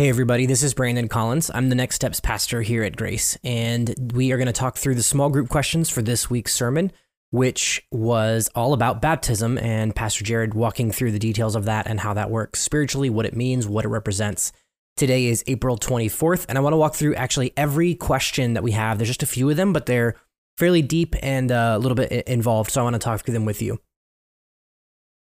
Hey, 0.00 0.08
everybody, 0.08 0.46
this 0.46 0.62
is 0.62 0.72
Brandon 0.72 1.08
Collins. 1.08 1.50
I'm 1.52 1.68
the 1.68 1.74
Next 1.74 1.96
Steps 1.96 2.20
pastor 2.20 2.62
here 2.62 2.82
at 2.82 2.96
Grace, 2.96 3.36
and 3.44 3.94
we 4.14 4.32
are 4.32 4.38
going 4.38 4.46
to 4.46 4.52
talk 4.54 4.78
through 4.78 4.94
the 4.94 5.02
small 5.02 5.28
group 5.28 5.50
questions 5.50 5.90
for 5.90 6.00
this 6.00 6.30
week's 6.30 6.54
sermon, 6.54 6.90
which 7.32 7.86
was 7.92 8.48
all 8.54 8.72
about 8.72 9.02
baptism 9.02 9.58
and 9.58 9.94
Pastor 9.94 10.24
Jared 10.24 10.54
walking 10.54 10.90
through 10.90 11.12
the 11.12 11.18
details 11.18 11.54
of 11.54 11.66
that 11.66 11.86
and 11.86 12.00
how 12.00 12.14
that 12.14 12.30
works 12.30 12.60
spiritually, 12.60 13.10
what 13.10 13.26
it 13.26 13.36
means, 13.36 13.68
what 13.68 13.84
it 13.84 13.88
represents. 13.88 14.52
Today 14.96 15.26
is 15.26 15.44
April 15.46 15.76
24th, 15.76 16.46
and 16.48 16.56
I 16.56 16.62
want 16.62 16.72
to 16.72 16.78
walk 16.78 16.94
through 16.94 17.14
actually 17.16 17.52
every 17.54 17.94
question 17.94 18.54
that 18.54 18.62
we 18.62 18.72
have. 18.72 18.96
There's 18.96 19.10
just 19.10 19.22
a 19.22 19.26
few 19.26 19.50
of 19.50 19.58
them, 19.58 19.74
but 19.74 19.84
they're 19.84 20.16
fairly 20.56 20.80
deep 20.80 21.14
and 21.22 21.52
uh, 21.52 21.74
a 21.76 21.78
little 21.78 21.94
bit 21.94 22.26
involved, 22.26 22.70
so 22.70 22.80
I 22.80 22.84
want 22.84 22.94
to 22.94 23.00
talk 23.00 23.20
through 23.20 23.34
them 23.34 23.44
with 23.44 23.60
you. 23.60 23.78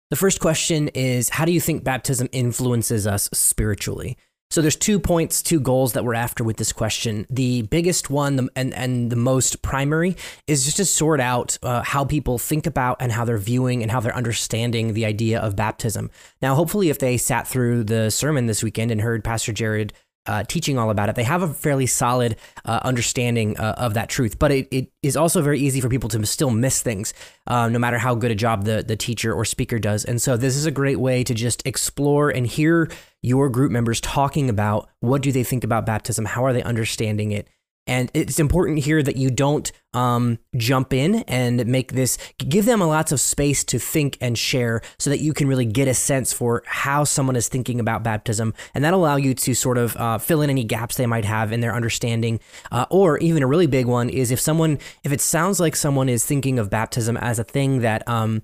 The 0.10 0.16
first 0.16 0.40
question 0.40 0.88
is 0.88 1.28
How 1.28 1.44
do 1.44 1.52
you 1.52 1.60
think 1.60 1.84
baptism 1.84 2.30
influences 2.32 3.06
us 3.06 3.30
spiritually? 3.34 4.18
So 4.52 4.64
there's 4.64 4.76
two 4.76 5.00
points, 5.00 5.44
two 5.44 5.60
goals 5.60 5.94
that 5.94 6.04
we're 6.04 6.16
after 6.16 6.44
with 6.44 6.58
this 6.58 6.74
question. 6.74 7.28
The 7.30 7.62
biggest 7.64 8.10
one 8.10 8.50
and, 8.56 8.74
and 8.74 9.12
the 9.12 9.16
most 9.16 9.62
primary 9.62 10.18
is 10.48 10.66
just 10.66 10.78
to 10.78 10.86
sort 10.86 11.20
out 11.20 11.60
uh, 11.62 11.84
how 11.84 12.04
people 12.04 12.40
think 12.40 12.66
about 12.66 12.98
and 13.00 13.12
how 13.12 13.26
they're 13.26 13.38
viewing 13.38 13.84
and 13.84 13.92
how 13.92 14.00
they're 14.00 14.16
understanding 14.16 14.94
the 14.94 15.06
idea 15.06 15.40
of 15.40 15.56
baptism. 15.56 16.10
Now, 16.42 16.56
hopefully, 16.56 16.90
if 16.90 16.98
they 16.98 17.16
sat 17.16 17.48
through 17.48 17.84
the 17.84 18.10
sermon 18.10 18.48
this 18.48 18.64
weekend 18.64 18.90
and 18.90 19.02
heard 19.02 19.24
Pastor 19.24 19.54
Jared 19.54 19.94
uh, 20.26 20.44
teaching 20.44 20.80
all 20.80 20.90
about 20.90 21.10
it, 21.10 21.16
they 21.16 21.24
have 21.24 21.44
a 21.44 21.54
fairly 21.54 21.86
solid 21.86 22.36
uh, 22.66 22.80
understanding 22.84 23.56
uh, 23.58 23.76
of 23.78 23.94
that 23.94 24.10
truth. 24.10 24.40
But 24.40 24.52
it, 24.52 24.68
it 24.72 24.92
is 25.04 25.16
also 25.16 25.44
very 25.44 25.60
easy 25.60 25.80
for 25.80 25.90
people 25.90 26.10
to 26.10 26.26
still 26.26 26.50
miss 26.50 26.82
things, 26.82 27.14
uh, 27.46 27.70
no 27.70 27.78
matter 27.78 28.00
how 28.00 28.16
good 28.16 28.32
a 28.32 28.36
job 28.36 28.66
the, 28.66 28.84
the 28.84 28.96
teacher 28.96 29.32
or 29.32 29.46
speaker 29.46 29.78
does. 29.78 30.06
And 30.06 30.20
so 30.20 30.38
this 30.38 30.56
is 30.56 30.66
a 30.66 30.72
great 30.72 31.00
way 31.00 31.24
to 31.24 31.36
just 31.36 31.62
explore 31.68 32.32
and 32.32 32.48
hear 32.48 32.90
your 33.22 33.50
group 33.50 33.72
members 33.72 34.02
talking 34.02 34.50
about 34.50 34.90
what 35.00 35.22
do 35.22 35.32
they 35.32 35.44
think 35.44 35.64
about 35.64 35.86
baptism, 35.86 36.26
how 36.26 36.46
are 36.46 36.54
they 36.54 36.64
understanding 36.64 37.32
it, 37.32 37.48
and 37.90 38.12
it's 38.14 38.40
important 38.40 38.78
here 38.78 39.02
that 39.02 39.16
you 39.16 39.32
don't 39.32 39.72
um, 39.94 40.38
jump 40.56 40.94
in 40.94 41.24
and 41.28 41.66
make 41.66 41.94
this, 41.94 42.20
give 42.38 42.66
them 42.66 42.82
lots 42.82 43.12
of 43.12 43.20
space 43.20 43.64
to 43.64 43.80
think 43.80 44.16
and 44.22 44.38
share 44.38 44.82
so 45.00 45.10
that 45.10 45.22
you 45.22 45.34
can 45.34 45.48
really 45.48 45.66
get 45.66 45.88
a 45.88 45.96
sense 45.96 46.32
for 46.32 46.62
how 46.68 47.04
someone 47.04 47.36
is 47.36 47.48
thinking 47.48 47.80
about 47.80 48.04
baptism. 48.04 48.54
And 48.76 48.84
that'll 48.84 49.00
allow 49.00 49.16
you 49.16 49.34
to 49.34 49.56
sort 49.56 49.80
of 49.80 49.98
uh, 49.98 50.20
fill 50.20 50.44
in 50.44 50.52
any 50.52 50.64
gaps 50.64 50.98
they 50.98 51.08
might 51.08 51.26
have 51.26 51.52
in 51.52 51.62
their 51.62 51.74
understanding. 51.74 52.40
Uh, 52.72 52.86
or 52.92 53.18
even 53.18 53.42
a 53.42 53.48
really 53.48 53.66
big 53.66 53.88
one 53.88 54.08
is 54.08 54.30
if 54.30 54.40
someone, 54.40 54.78
if 55.04 55.12
it 55.12 55.20
sounds 55.20 55.60
like 55.60 55.76
someone 55.76 56.10
is 56.10 56.24
thinking 56.24 56.60
of 56.60 56.70
baptism 56.70 57.18
as 57.18 57.40
a 57.40 57.44
thing 57.44 57.80
that, 57.80 58.08
um, 58.08 58.44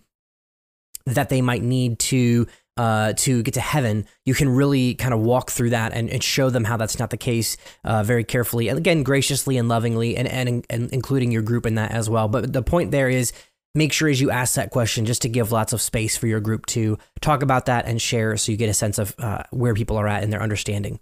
that 1.05 1.29
they 1.29 1.43
might 1.43 1.61
need 1.61 1.99
to 1.99 2.47
uh, 2.77 3.13
to 3.13 3.41
get 3.43 3.53
to 3.53 3.61
heaven, 3.61 4.05
you 4.25 4.33
can 4.33 4.49
really 4.49 4.95
kind 4.95 5.13
of 5.13 5.21
walk 5.21 5.49
through 5.51 5.69
that 5.69 5.93
and, 5.93 6.09
and 6.09 6.23
show 6.23 6.49
them 6.49 6.65
how 6.65 6.77
that's 6.77 6.99
not 6.99 7.09
the 7.09 7.17
case 7.17 7.57
uh, 7.83 8.03
very 8.03 8.23
carefully. 8.23 8.67
And 8.67 8.77
again, 8.77 9.03
graciously 9.03 9.57
and 9.57 9.69
lovingly, 9.69 10.17
and, 10.17 10.27
and, 10.27 10.65
and 10.69 10.91
including 10.91 11.31
your 11.31 11.41
group 11.41 11.65
in 11.65 11.75
that 11.75 11.91
as 11.91 12.09
well. 12.09 12.27
But 12.27 12.51
the 12.51 12.61
point 12.61 12.91
there 12.91 13.09
is 13.09 13.31
make 13.73 13.93
sure 13.93 14.09
as 14.09 14.21
you 14.21 14.31
ask 14.31 14.55
that 14.55 14.71
question 14.71 15.05
just 15.05 15.21
to 15.21 15.29
give 15.29 15.51
lots 15.51 15.73
of 15.73 15.81
space 15.81 16.17
for 16.17 16.27
your 16.27 16.39
group 16.39 16.65
to 16.65 16.97
talk 17.21 17.43
about 17.43 17.65
that 17.67 17.85
and 17.85 18.01
share 18.01 18.37
so 18.37 18.51
you 18.51 18.57
get 18.57 18.69
a 18.69 18.73
sense 18.73 18.97
of 18.97 19.13
uh, 19.19 19.43
where 19.51 19.73
people 19.73 19.97
are 19.97 20.07
at 20.07 20.23
in 20.23 20.29
their 20.29 20.41
understanding. 20.41 20.99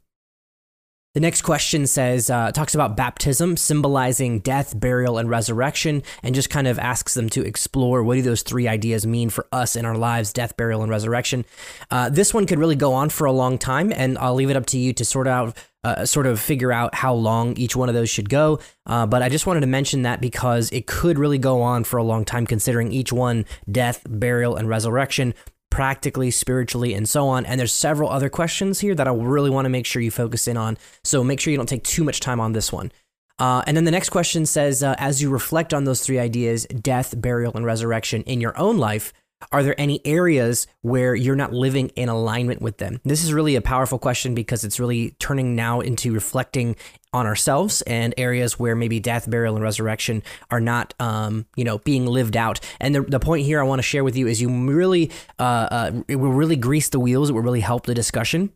The 1.14 1.20
next 1.20 1.44
question 1.44 1.86
says, 1.86 2.32
uh, 2.32 2.52
talks 2.52 2.74
about 2.74 2.98
baptism 2.98 3.56
symbolizing 3.56 4.40
death, 4.40 4.80
burial, 4.80 5.20
and 5.20 5.30
resurrection, 5.30 6.02
and 6.24 6.34
just 6.34 6.50
kind 6.50 6.66
of 6.66 6.80
asks 6.80 7.14
them 7.14 7.30
to 7.30 7.46
explore 7.46 8.02
what 8.02 8.16
do 8.16 8.24
those 8.24 8.42
three 8.42 8.68
ideas 8.68 9.06
mean 9.06 9.30
for 9.30 9.46
us 9.52 9.76
in 9.76 9.86
our 9.86 9.96
lives 9.96 10.34
death, 10.34 10.58
burial, 10.58 10.82
and 10.82 10.90
resurrection. 10.90 11.46
Uh, 11.92 12.10
this 12.10 12.34
one 12.34 12.48
could 12.48 12.58
really 12.58 12.76
go 12.76 12.94
on 12.94 13.10
for 13.10 13.26
a 13.26 13.32
long 13.32 13.60
time, 13.60 13.94
and 13.96 14.18
I'll 14.18 14.34
leave 14.34 14.50
it 14.50 14.58
up 14.58 14.66
to 14.68 14.80
you 14.80 14.92
to 14.94 15.06
sort 15.06 15.28
out. 15.28 15.56
Uh, 15.86 16.06
sort 16.06 16.26
of 16.26 16.40
figure 16.40 16.72
out 16.72 16.96
how 16.96 17.14
long 17.14 17.58
each 17.58 17.76
one 17.76 17.90
of 17.90 17.94
those 17.94 18.10
should 18.10 18.30
go. 18.30 18.58
Uh, 18.86 19.06
but 19.06 19.22
I 19.22 19.28
just 19.28 19.46
wanted 19.46 19.60
to 19.60 19.68
mention 19.68 20.04
that 20.04 20.22
because 20.22 20.72
it 20.72 20.88
could 20.88 21.20
really 21.20 21.38
go 21.38 21.62
on 21.62 21.84
for 21.84 21.98
a 21.98 22.04
long 22.04 22.24
time, 22.24 22.48
considering 22.48 22.94
each 22.94 23.12
one 23.12 23.44
death, 23.70 24.02
burial, 24.08 24.56
and 24.56 24.70
resurrection 24.70 25.34
practically, 25.74 26.30
spiritually, 26.30 26.94
and 26.94 27.10
so 27.10 27.28
on. 27.28 27.48
And 27.48 27.60
there's 27.60 27.74
several 27.74 28.08
other 28.08 28.30
questions 28.30 28.80
here 28.80 28.94
that 28.94 29.08
I 29.08 29.12
really 29.12 29.50
want 29.50 29.66
to 29.66 29.70
make 29.70 29.88
sure 29.88 30.04
you 30.04 30.12
focus 30.12 30.48
in 30.48 30.56
on. 30.56 30.78
So 31.04 31.24
make 31.24 31.40
sure 31.40 31.50
you 31.50 31.58
don't 31.58 31.68
take 31.68 31.84
too 31.84 32.04
much 32.04 32.20
time 32.20 32.40
on 32.40 32.54
this 32.54 32.72
one. 32.72 32.92
Uh, 33.40 33.64
and 33.66 33.76
then 33.76 33.84
the 33.84 33.90
next 33.90 34.10
question 34.10 34.46
says, 34.46 34.84
uh, 34.84 34.94
as 35.00 35.20
you 35.20 35.32
reflect 35.32 35.74
on 35.74 35.86
those 35.86 36.06
three 36.06 36.20
ideas, 36.20 36.68
death, 36.68 37.20
burial, 37.20 37.54
and 37.56 37.66
resurrection 37.66 38.22
in 38.24 38.40
your 38.40 38.56
own 38.56 38.78
life, 38.78 39.14
are 39.52 39.64
there 39.64 39.80
any 39.80 40.02
areas 40.06 40.68
where 40.82 41.16
you're 41.16 41.36
not 41.36 41.54
living 41.54 41.90
in 41.90 42.10
alignment 42.10 42.62
with 42.62 42.78
them? 42.78 43.00
This 43.04 43.24
is 43.24 43.34
really 43.34 43.56
a 43.56 43.62
powerful 43.62 44.00
question 44.00 44.36
because 44.36 44.64
it's 44.64 44.80
really 44.80 45.12
turning 45.20 45.56
now 45.56 45.82
into 45.82 46.14
reflecting 46.14 46.76
on 47.14 47.28
ourselves 47.28 47.82
and 47.84 48.14
areas 48.18 48.58
where 48.60 48.76
maybe 48.76 49.00
death, 49.00 49.30
burial, 49.30 49.56
and 49.56 49.64
resurrection 49.64 50.24
are 50.50 50.60
not, 50.60 50.94
um, 51.00 51.46
you 51.56 51.64
know, 51.64 51.78
being 51.80 52.08
lived 52.08 52.36
out. 52.36 52.60
And 52.80 52.96
the, 52.96 53.02
the 53.02 53.20
point 53.20 53.46
here 53.46 53.60
I 53.60 53.64
want 53.64 53.80
to 53.80 53.84
share 53.84 54.04
with 54.04 54.18
you 54.18 54.28
is 54.28 54.42
you 54.42 54.50
really, 54.50 55.12
uh, 55.38 55.68
uh, 55.72 55.92
it 56.08 56.16
will 56.16 56.32
really 56.32 56.56
grease 56.56 56.90
the 56.90 57.00
wheels. 57.00 57.30
It 57.30 57.34
will 57.34 57.42
really 57.42 57.60
help 57.60 57.86
the 57.86 57.94
discussion 57.94 58.52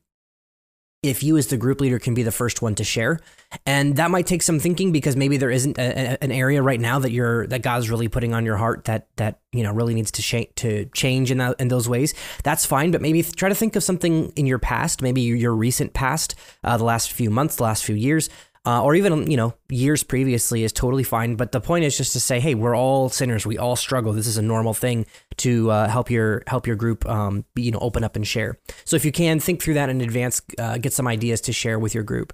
if 1.07 1.23
you 1.23 1.37
as 1.37 1.47
the 1.47 1.57
group 1.57 1.81
leader 1.81 1.99
can 1.99 2.13
be 2.13 2.23
the 2.23 2.31
first 2.31 2.61
one 2.61 2.75
to 2.75 2.83
share. 2.83 3.19
And 3.65 3.95
that 3.95 4.11
might 4.11 4.27
take 4.27 4.43
some 4.43 4.59
thinking 4.59 4.91
because 4.91 5.15
maybe 5.15 5.37
there 5.37 5.49
isn't 5.49 5.77
a, 5.77 5.81
a, 5.81 6.17
an 6.21 6.31
area 6.31 6.61
right 6.61 6.79
now 6.79 6.99
that 6.99 7.11
you're 7.11 7.47
that 7.47 7.61
god's 7.61 7.89
really 7.89 8.09
putting 8.09 8.33
on 8.33 8.43
your 8.43 8.57
heart 8.57 8.83
that 8.85 9.07
that 9.15 9.39
you 9.53 9.63
know 9.63 9.71
really 9.71 9.93
needs 9.93 10.11
to 10.11 10.21
sh- 10.21 10.51
to 10.57 10.85
change 10.93 11.31
in 11.31 11.37
that 11.37 11.59
in 11.59 11.69
those 11.69 11.87
ways. 11.87 12.13
That's 12.43 12.65
fine 12.65 12.91
but 12.91 13.01
maybe 13.01 13.23
try 13.23 13.47
to 13.47 13.55
think 13.55 13.75
of 13.77 13.83
something 13.83 14.33
in 14.35 14.45
your 14.45 14.59
past 14.59 15.01
maybe 15.01 15.21
your 15.21 15.55
recent 15.55 15.93
past 15.93 16.35
uh, 16.63 16.75
the 16.75 16.83
last 16.83 17.11
few 17.11 17.29
months 17.29 17.55
the 17.55 17.63
last 17.63 17.85
few 17.85 17.95
years 17.95 18.29
uh, 18.67 18.83
or 18.83 18.95
even 18.95 19.31
you 19.31 19.37
know 19.37 19.53
years 19.69 20.03
previously 20.03 20.65
is 20.65 20.73
totally 20.73 21.03
fine. 21.03 21.35
But 21.35 21.53
the 21.53 21.61
point 21.61 21.85
is 21.85 21.95
just 21.95 22.11
to 22.13 22.19
say, 22.19 22.41
hey, 22.41 22.53
we're 22.53 22.75
all 22.75 23.07
sinners. 23.07 23.45
We 23.45 23.57
all 23.57 23.77
struggle. 23.77 24.11
This 24.11 24.27
is 24.27 24.37
a 24.37 24.41
normal 24.41 24.73
thing 24.73 25.05
to 25.37 25.71
uh, 25.71 25.87
help 25.87 26.11
your 26.11 26.43
help 26.47 26.67
your 26.67 26.75
group, 26.75 27.07
um, 27.07 27.45
be, 27.55 27.63
you 27.63 27.71
know, 27.71 27.79
open 27.79 28.03
up 28.03 28.17
and 28.17 28.27
share. 28.27 28.59
So 28.83 28.97
if 28.97 29.05
you 29.05 29.13
can 29.13 29.39
think 29.39 29.61
through 29.61 29.75
that 29.75 29.87
in 29.89 30.01
advance, 30.01 30.41
uh, 30.59 30.79
get 30.79 30.91
some 30.91 31.07
ideas 31.07 31.39
to 31.41 31.53
share 31.53 31.79
with 31.79 31.95
your 31.95 32.03
group. 32.03 32.33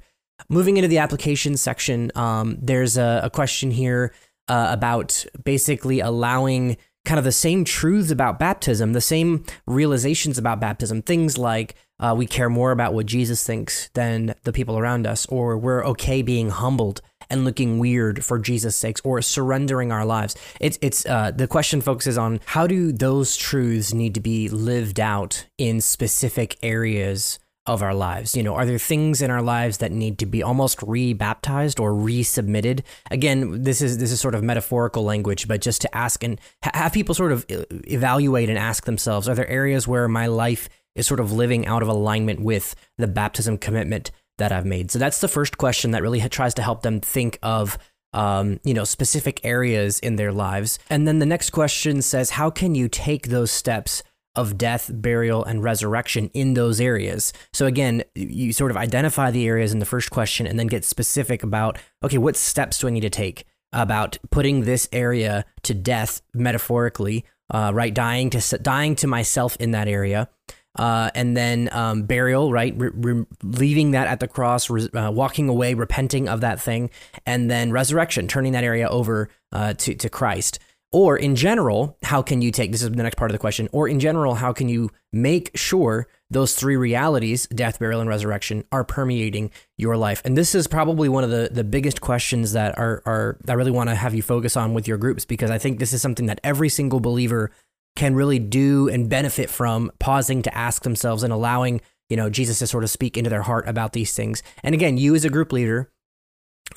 Moving 0.50 0.78
into 0.78 0.88
the 0.88 0.98
application 0.98 1.56
section, 1.56 2.12
um, 2.16 2.58
there's 2.60 2.98
a, 2.98 3.22
a, 3.26 3.30
question 3.30 3.70
here 3.70 4.12
uh, 4.48 4.70
about 4.72 5.26
basically 5.44 6.00
allowing 6.00 6.78
kind 7.06 7.20
of 7.20 7.24
the 7.24 7.32
same 7.32 7.64
truths 7.64 8.10
about 8.10 8.40
baptism, 8.40 8.94
the 8.94 9.02
same 9.02 9.46
realizations 9.68 10.40
about 10.40 10.60
baptism, 10.60 11.04
things 11.04 11.38
like 11.38 11.76
uh, 12.04 12.14
we 12.14 12.26
care 12.28 12.50
more 12.50 12.72
about 12.72 12.94
what 12.94 13.06
Jesus 13.06 13.46
thinks 13.46 13.90
than 13.94 14.36
the 14.44 14.52
people 14.52 14.78
around 14.78 15.08
us, 15.08 15.26
or 15.28 15.58
we're 15.58 15.86
okay 15.86 16.22
being 16.22 16.50
humbled 16.50 17.02
and 17.30 17.46
looking 17.46 17.80
weird 17.80 18.26
for 18.26 18.38
Jesus' 18.38 18.76
sakes, 18.76 19.00
or 19.06 19.22
surrendering 19.22 19.92
our 19.94 20.06
lives. 20.06 20.36
It's 20.60 20.78
it's 20.82 21.06
uh, 21.06 21.32
the 21.32 21.48
question 21.48 21.80
focuses 21.80 22.18
on 22.18 22.42
how 22.46 22.68
do 22.68 22.92
those 22.92 23.38
truths 23.38 23.94
need 23.94 24.14
to 24.16 24.20
be 24.20 24.50
lived 24.50 25.00
out 25.00 25.46
in 25.58 25.80
specific 25.80 26.58
areas 26.62 27.40
of 27.66 27.82
our 27.82 27.94
lives? 27.94 28.36
You 28.36 28.44
know, 28.44 28.56
are 28.56 28.66
there 28.66 28.78
things 28.78 29.22
in 29.22 29.32
our 29.32 29.42
lives 29.42 29.78
that 29.78 29.94
need 29.94 30.20
to 30.20 30.26
be 30.26 30.44
almost 30.44 30.84
re-baptized 30.84 31.80
or 31.80 31.94
resubmitted? 31.94 32.82
Again, 33.12 33.64
this 33.64 33.82
is 33.82 33.98
this 34.00 34.12
is 34.12 34.20
sort 34.20 34.36
of 34.36 34.44
metaphorical 34.44 35.04
language, 35.04 35.48
but 35.48 35.62
just 35.62 35.82
to 35.84 35.96
ask 35.96 36.22
and 36.22 36.38
have 36.62 36.92
people 36.92 37.16
sort 37.16 37.32
of 37.32 37.46
evaluate 37.50 38.50
and 38.50 38.58
ask 38.58 38.84
themselves: 38.84 39.30
Are 39.30 39.36
there 39.36 39.48
areas 39.48 39.88
where 39.88 40.10
my 40.10 40.28
life 40.28 40.68
is 40.96 41.08
sort 41.08 41.20
of 41.20 41.32
living 41.32 41.66
out 41.66 41.82
of 41.82 41.88
alignment 41.88 42.42
with 42.42 42.76
the 42.98 43.08
baptism 43.08 43.58
commitment 43.58 44.12
that 44.38 44.52
I've 44.52 44.66
made? 44.66 44.92
So 44.92 45.00
that's 45.00 45.22
the 45.22 45.28
first 45.28 45.58
question 45.58 45.92
that 45.92 46.02
really 46.02 46.22
tries 46.30 46.54
to 46.56 46.62
help 46.62 46.82
them 46.82 47.00
think 47.00 47.40
of. 47.42 47.78
Um, 48.16 48.60
you 48.64 48.76
know, 48.76 48.84
specific 48.84 49.42
areas 49.44 49.98
in 49.98 50.18
their 50.18 50.32
lives. 50.32 50.78
And 50.88 51.08
then 51.08 51.18
the 51.18 51.26
next 51.26 51.50
question 51.50 52.04
says, 52.04 52.30
how 52.30 52.52
can 52.52 52.76
you 52.76 52.88
take 52.88 53.30
those 53.30 53.50
steps 53.50 54.04
of 54.36 54.58
death, 54.58 54.90
burial, 54.94 55.44
and 55.44 55.64
resurrection 55.64 56.30
in 56.34 56.56
those 56.56 56.82
areas. 56.82 57.34
So 57.54 57.66
again, 57.66 58.04
you 58.16 58.52
sort 58.52 58.72
of 58.72 58.78
identify 58.78 59.32
the 59.32 59.46
areas 59.46 59.74
in 59.74 59.80
the 59.80 59.86
first 59.86 60.10
question 60.10 60.48
and 60.48 60.58
then 60.58 60.68
get 60.68 60.86
specific 60.86 61.44
about 61.44 61.78
okay, 62.04 62.18
what 62.18 62.36
steps 62.36 62.80
do 62.80 62.88
I 62.88 62.92
need 62.92 63.02
to 63.02 63.10
take 63.10 63.46
about 63.72 64.18
putting 64.32 64.62
this 64.62 64.88
area 64.92 65.46
to 65.64 65.74
death 65.74 66.22
metaphorically, 66.34 67.26
uh, 67.52 67.72
right? 67.74 67.94
Dying 67.94 68.30
to 68.32 68.58
dying 68.60 68.96
to 68.98 69.08
myself 69.08 69.56
in 69.60 69.72
that 69.72 69.88
area. 69.88 70.30
Uh, 70.76 71.12
and 71.14 71.38
then 71.38 71.70
um, 71.72 72.04
burial, 72.04 72.52
right? 72.52 72.74
Re- 72.76 72.90
re- 72.94 73.26
leaving 73.44 73.92
that 73.92 74.08
at 74.08 74.20
the 74.20 74.28
cross, 74.28 74.72
re- 74.72 74.90
uh, 74.90 75.12
walking 75.12 75.48
away, 75.48 75.76
repenting 75.76 76.28
of 76.28 76.42
that 76.42 76.60
thing, 76.60 76.90
and 77.28 77.50
then 77.50 77.72
resurrection, 77.72 78.28
turning 78.28 78.54
that 78.54 78.64
area 78.64 78.88
over 78.88 79.30
uh, 79.52 79.74
to 79.74 79.94
to 79.94 80.10
Christ. 80.10 80.58
Or 80.94 81.18
in 81.18 81.36
general, 81.36 81.98
how 82.04 82.22
can 82.22 82.44
you 82.44 82.52
take 82.52 82.72
this 82.72 82.84
is 82.84 82.92
the 82.92 83.02
next 83.02 83.16
part 83.16 83.32
of 83.32 83.34
the 83.34 83.40
question, 83.40 83.68
or 83.72 83.88
in 83.88 84.00
general, 84.00 84.36
how 84.36 84.54
can 84.54 84.70
you 84.70 84.92
make 85.12 85.50
sure 85.56 86.08
those 86.30 86.54
three 86.54 86.76
realities, 86.76 87.48
death, 87.48 87.80
burial, 87.80 88.00
and 88.00 88.08
resurrection, 88.08 88.64
are 88.72 88.84
permeating 88.84 89.50
your 89.76 89.98
life? 89.98 90.22
And 90.24 90.38
this 90.38 90.54
is 90.54 90.68
probably 90.68 91.10
one 91.10 91.24
of 91.24 91.32
the, 91.32 91.50
the 91.52 91.64
biggest 91.64 92.00
questions 92.00 92.54
that 92.54 92.78
are, 92.78 93.02
are 93.08 93.40
I 93.48 93.54
really 93.54 93.72
want 93.72 93.90
to 93.90 93.96
have 93.96 94.14
you 94.14 94.22
focus 94.22 94.56
on 94.56 94.76
with 94.76 94.88
your 94.88 94.98
groups 94.98 95.26
because 95.26 95.50
I 95.50 95.58
think 95.58 95.80
this 95.80 95.94
is 95.94 96.02
something 96.04 96.28
that 96.28 96.40
every 96.44 96.70
single 96.70 97.00
believer 97.00 97.50
can 97.96 98.16
really 98.16 98.40
do 98.40 98.90
and 98.90 99.10
benefit 99.10 99.50
from 99.50 99.92
pausing 100.00 100.42
to 100.42 100.58
ask 100.58 100.84
themselves 100.84 101.24
and 101.24 101.32
allowing 101.32 101.82
you 102.10 102.18
know, 102.18 102.30
Jesus 102.30 102.60
to 102.60 102.68
sort 102.68 102.84
of 102.84 102.92
speak 102.92 103.18
into 103.18 103.30
their 103.30 103.42
heart 103.42 103.68
about 103.68 103.94
these 103.94 104.14
things. 104.14 104.44
And 104.62 104.76
again, 104.76 104.98
you 104.98 105.16
as 105.16 105.26
a 105.26 105.32
group 105.32 105.52
leader, 105.52 105.90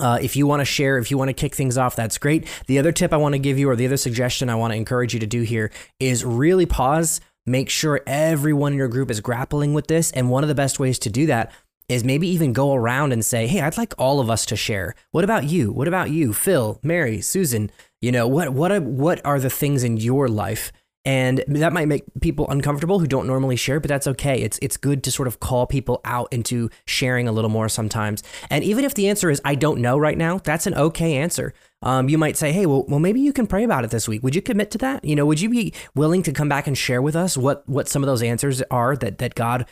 uh, 0.00 0.18
if 0.20 0.34
you 0.34 0.46
want 0.46 0.60
to 0.60 0.64
share, 0.64 0.98
if 0.98 1.10
you 1.10 1.18
want 1.18 1.28
to 1.28 1.34
kick 1.34 1.54
things 1.54 1.76
off, 1.76 1.96
that's 1.96 2.16
great. 2.16 2.46
The 2.66 2.78
other 2.78 2.90
tip 2.90 3.12
I 3.12 3.16
want 3.18 3.34
to 3.34 3.38
give 3.38 3.58
you, 3.58 3.68
or 3.68 3.76
the 3.76 3.86
other 3.86 3.96
suggestion 3.96 4.48
I 4.48 4.54
want 4.54 4.72
to 4.72 4.76
encourage 4.76 5.14
you 5.14 5.20
to 5.20 5.26
do 5.26 5.42
here, 5.42 5.70
is 6.00 6.24
really 6.24 6.64
pause. 6.64 7.20
Make 7.44 7.70
sure 7.70 8.00
everyone 8.06 8.72
in 8.72 8.78
your 8.78 8.88
group 8.88 9.10
is 9.10 9.20
grappling 9.20 9.74
with 9.74 9.86
this. 9.86 10.10
And 10.12 10.30
one 10.30 10.42
of 10.42 10.48
the 10.48 10.54
best 10.54 10.78
ways 10.78 10.98
to 11.00 11.10
do 11.10 11.26
that 11.26 11.52
is 11.88 12.02
maybe 12.02 12.26
even 12.28 12.52
go 12.52 12.74
around 12.74 13.12
and 13.12 13.24
say, 13.24 13.46
"Hey, 13.46 13.60
I'd 13.60 13.76
like 13.76 13.94
all 13.96 14.20
of 14.20 14.28
us 14.28 14.44
to 14.46 14.56
share. 14.56 14.94
What 15.12 15.22
about 15.22 15.44
you? 15.44 15.70
What 15.70 15.86
about 15.86 16.10
you, 16.10 16.32
Phil, 16.32 16.80
Mary, 16.82 17.20
Susan? 17.20 17.70
You 18.00 18.10
know, 18.10 18.26
what 18.26 18.54
what 18.54 18.82
what 18.82 19.24
are 19.24 19.38
the 19.38 19.50
things 19.50 19.84
in 19.84 19.96
your 19.98 20.28
life 20.28 20.72
and 21.06 21.44
that 21.46 21.72
might 21.72 21.86
make 21.86 22.02
people 22.20 22.50
uncomfortable 22.50 22.98
who 22.98 23.06
don't 23.06 23.28
normally 23.28 23.54
share, 23.54 23.78
but 23.78 23.88
that's 23.88 24.08
okay. 24.08 24.42
It's 24.42 24.58
it's 24.60 24.76
good 24.76 25.04
to 25.04 25.12
sort 25.12 25.28
of 25.28 25.38
call 25.38 25.64
people 25.64 26.00
out 26.04 26.32
into 26.32 26.68
sharing 26.84 27.28
a 27.28 27.32
little 27.32 27.48
more 27.48 27.68
sometimes. 27.68 28.24
And 28.50 28.64
even 28.64 28.84
if 28.84 28.94
the 28.94 29.08
answer 29.08 29.30
is 29.30 29.40
I 29.44 29.54
don't 29.54 29.80
know 29.80 29.96
right 29.96 30.18
now, 30.18 30.38
that's 30.38 30.66
an 30.66 30.74
okay 30.74 31.14
answer. 31.14 31.54
Um, 31.80 32.08
you 32.08 32.18
might 32.18 32.36
say, 32.36 32.50
hey, 32.50 32.66
well, 32.66 32.84
well, 32.88 32.98
maybe 32.98 33.20
you 33.20 33.32
can 33.32 33.46
pray 33.46 33.62
about 33.62 33.84
it 33.84 33.92
this 33.92 34.08
week. 34.08 34.24
Would 34.24 34.34
you 34.34 34.42
commit 34.42 34.72
to 34.72 34.78
that? 34.78 35.04
You 35.04 35.14
know, 35.14 35.24
would 35.26 35.40
you 35.40 35.48
be 35.48 35.72
willing 35.94 36.24
to 36.24 36.32
come 36.32 36.48
back 36.48 36.66
and 36.66 36.76
share 36.76 37.00
with 37.00 37.14
us 37.14 37.38
what 37.38 37.62
what 37.68 37.88
some 37.88 38.02
of 38.02 38.08
those 38.08 38.22
answers 38.22 38.60
are 38.62 38.96
that 38.96 39.18
that 39.18 39.36
God 39.36 39.66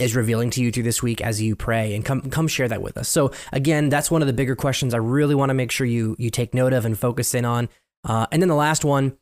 is 0.00 0.16
revealing 0.16 0.50
to 0.50 0.60
you 0.60 0.72
through 0.72 0.82
this 0.82 1.04
week 1.04 1.20
as 1.20 1.40
you 1.40 1.54
pray 1.54 1.94
and 1.94 2.04
come 2.04 2.22
come 2.30 2.48
share 2.48 2.66
that 2.66 2.82
with 2.82 2.98
us. 2.98 3.08
So 3.08 3.30
again, 3.52 3.90
that's 3.90 4.10
one 4.10 4.22
of 4.22 4.26
the 4.26 4.32
bigger 4.32 4.56
questions 4.56 4.92
I 4.92 4.98
really 4.98 5.36
want 5.36 5.50
to 5.50 5.54
make 5.54 5.70
sure 5.70 5.86
you 5.86 6.16
you 6.18 6.30
take 6.30 6.52
note 6.52 6.72
of 6.72 6.84
and 6.84 6.98
focus 6.98 7.32
in 7.32 7.44
on. 7.44 7.68
Uh, 8.02 8.26
and 8.32 8.42
then 8.42 8.48
the 8.48 8.56
last 8.56 8.84
one 8.84 9.16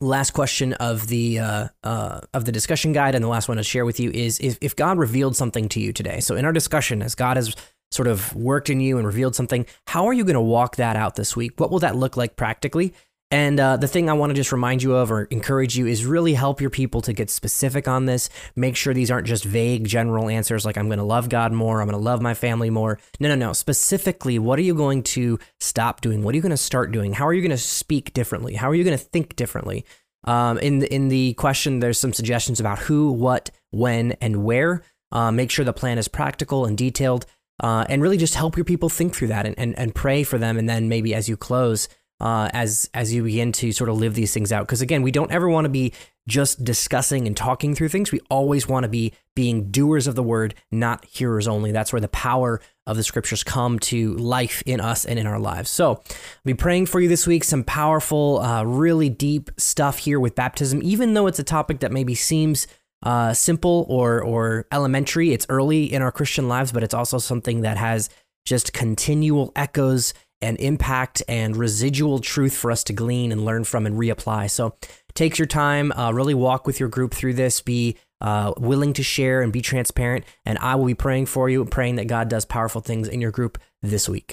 last 0.00 0.32
question 0.32 0.72
of 0.74 1.06
the 1.08 1.38
uh, 1.38 1.68
uh, 1.82 2.20
of 2.32 2.44
the 2.44 2.52
discussion 2.52 2.92
guide 2.92 3.14
and 3.14 3.24
the 3.24 3.28
last 3.28 3.48
one 3.48 3.56
to 3.56 3.62
share 3.62 3.84
with 3.84 4.00
you 4.00 4.10
is 4.10 4.38
if, 4.40 4.58
if 4.60 4.76
God 4.76 4.98
revealed 4.98 5.36
something 5.36 5.68
to 5.70 5.80
you 5.80 5.92
today. 5.92 6.20
So 6.20 6.36
in 6.36 6.44
our 6.44 6.52
discussion, 6.52 7.02
as 7.02 7.14
God 7.14 7.36
has 7.36 7.54
sort 7.90 8.08
of 8.08 8.34
worked 8.34 8.70
in 8.70 8.80
you 8.80 8.98
and 8.98 9.06
revealed 9.06 9.36
something, 9.36 9.66
how 9.86 10.06
are 10.06 10.12
you 10.12 10.24
going 10.24 10.34
to 10.34 10.40
walk 10.40 10.76
that 10.76 10.96
out 10.96 11.16
this 11.16 11.36
week? 11.36 11.58
What 11.60 11.70
will 11.70 11.78
that 11.80 11.96
look 11.96 12.16
like 12.16 12.36
practically? 12.36 12.92
And 13.34 13.58
uh, 13.58 13.76
the 13.78 13.88
thing 13.88 14.08
I 14.08 14.12
want 14.12 14.30
to 14.30 14.34
just 14.34 14.52
remind 14.52 14.80
you 14.80 14.94
of 14.94 15.10
or 15.10 15.24
encourage 15.24 15.76
you 15.76 15.88
is 15.88 16.06
really 16.06 16.34
help 16.34 16.60
your 16.60 16.70
people 16.70 17.00
to 17.00 17.12
get 17.12 17.30
specific 17.30 17.88
on 17.88 18.04
this. 18.04 18.30
Make 18.54 18.76
sure 18.76 18.94
these 18.94 19.10
aren't 19.10 19.26
just 19.26 19.44
vague 19.44 19.88
general 19.88 20.28
answers 20.28 20.64
like 20.64 20.78
I'm 20.78 20.86
going 20.86 21.00
to 21.00 21.04
love 21.04 21.30
God 21.30 21.52
more, 21.52 21.80
I'm 21.80 21.88
going 21.88 21.98
to 21.98 22.04
love 22.04 22.22
my 22.22 22.34
family 22.34 22.70
more. 22.70 23.00
No, 23.18 23.28
no, 23.28 23.34
no. 23.34 23.52
Specifically, 23.52 24.38
what 24.38 24.56
are 24.60 24.62
you 24.62 24.76
going 24.76 25.02
to 25.02 25.40
stop 25.58 26.00
doing? 26.00 26.22
What 26.22 26.32
are 26.32 26.36
you 26.36 26.42
going 26.42 26.50
to 26.50 26.56
start 26.56 26.92
doing? 26.92 27.12
How 27.12 27.26
are 27.26 27.34
you 27.34 27.42
going 27.42 27.50
to 27.50 27.58
speak 27.58 28.12
differently? 28.12 28.54
How 28.54 28.70
are 28.70 28.74
you 28.76 28.84
going 28.84 28.96
to 28.96 29.04
think 29.04 29.34
differently? 29.34 29.84
Um, 30.22 30.58
in 30.58 30.78
the, 30.78 30.94
in 30.94 31.08
the 31.08 31.34
question, 31.34 31.80
there's 31.80 31.98
some 31.98 32.12
suggestions 32.12 32.60
about 32.60 32.78
who, 32.78 33.10
what, 33.10 33.50
when, 33.72 34.12
and 34.20 34.44
where. 34.44 34.84
Uh, 35.10 35.32
make 35.32 35.50
sure 35.50 35.64
the 35.64 35.72
plan 35.72 35.98
is 35.98 36.06
practical 36.06 36.66
and 36.66 36.78
detailed, 36.78 37.26
uh, 37.58 37.84
and 37.88 38.00
really 38.00 38.16
just 38.16 38.36
help 38.36 38.56
your 38.56 38.64
people 38.64 38.88
think 38.88 39.12
through 39.12 39.28
that 39.28 39.44
and, 39.44 39.58
and, 39.58 39.76
and 39.76 39.92
pray 39.92 40.22
for 40.22 40.38
them. 40.38 40.56
And 40.56 40.68
then 40.68 40.88
maybe 40.88 41.16
as 41.16 41.28
you 41.28 41.36
close, 41.36 41.88
uh, 42.24 42.48
as 42.54 42.88
as 42.94 43.12
you 43.12 43.22
begin 43.22 43.52
to 43.52 43.70
sort 43.70 43.90
of 43.90 43.98
live 43.98 44.14
these 44.14 44.32
things 44.32 44.50
out. 44.50 44.66
Because 44.66 44.80
again, 44.80 45.02
we 45.02 45.10
don't 45.10 45.30
ever 45.30 45.46
want 45.46 45.66
to 45.66 45.68
be 45.68 45.92
just 46.26 46.64
discussing 46.64 47.26
and 47.26 47.36
talking 47.36 47.74
through 47.74 47.90
things. 47.90 48.10
We 48.10 48.20
always 48.30 48.66
want 48.66 48.84
to 48.84 48.88
be 48.88 49.12
being 49.36 49.70
doers 49.70 50.06
of 50.06 50.14
the 50.14 50.22
word, 50.22 50.54
not 50.72 51.04
hearers 51.04 51.46
only. 51.46 51.70
That's 51.70 51.92
where 51.92 52.00
the 52.00 52.08
power 52.08 52.62
of 52.86 52.96
the 52.96 53.02
scriptures 53.02 53.44
come 53.44 53.78
to 53.80 54.14
life 54.14 54.62
in 54.64 54.80
us 54.80 55.04
and 55.04 55.18
in 55.18 55.26
our 55.26 55.38
lives. 55.38 55.68
So, 55.68 55.90
I'll 55.90 56.06
be 56.46 56.54
praying 56.54 56.86
for 56.86 56.98
you 56.98 57.10
this 57.10 57.26
week. 57.26 57.44
Some 57.44 57.62
powerful, 57.62 58.38
uh, 58.38 58.64
really 58.64 59.10
deep 59.10 59.50
stuff 59.58 59.98
here 59.98 60.18
with 60.18 60.34
baptism, 60.34 60.80
even 60.82 61.12
though 61.12 61.26
it's 61.26 61.38
a 61.38 61.44
topic 61.44 61.80
that 61.80 61.92
maybe 61.92 62.14
seems 62.14 62.66
uh, 63.02 63.34
simple 63.34 63.84
or 63.90 64.22
or 64.22 64.66
elementary. 64.72 65.34
It's 65.34 65.44
early 65.50 65.92
in 65.92 66.00
our 66.00 66.10
Christian 66.10 66.48
lives, 66.48 66.72
but 66.72 66.82
it's 66.82 66.94
also 66.94 67.18
something 67.18 67.60
that 67.60 67.76
has 67.76 68.08
just 68.46 68.72
continual 68.72 69.52
echoes 69.56 70.14
and 70.40 70.58
impact 70.60 71.22
and 71.28 71.56
residual 71.56 72.18
truth 72.18 72.56
for 72.56 72.70
us 72.70 72.84
to 72.84 72.92
glean 72.92 73.32
and 73.32 73.44
learn 73.44 73.64
from 73.64 73.86
and 73.86 73.96
reapply. 73.96 74.50
So 74.50 74.76
take 75.14 75.38
your 75.38 75.46
time, 75.46 75.92
uh, 75.92 76.12
really 76.12 76.34
walk 76.34 76.66
with 76.66 76.80
your 76.80 76.88
group 76.88 77.14
through 77.14 77.34
this, 77.34 77.60
be 77.60 77.96
uh, 78.20 78.52
willing 78.56 78.92
to 78.94 79.02
share 79.02 79.42
and 79.42 79.52
be 79.52 79.60
transparent. 79.60 80.24
And 80.46 80.58
I 80.58 80.74
will 80.76 80.86
be 80.86 80.94
praying 80.94 81.26
for 81.26 81.48
you, 81.48 81.64
praying 81.64 81.96
that 81.96 82.06
God 82.06 82.28
does 82.28 82.44
powerful 82.44 82.80
things 82.80 83.08
in 83.08 83.20
your 83.20 83.30
group 83.30 83.58
this 83.82 84.08
week. 84.08 84.32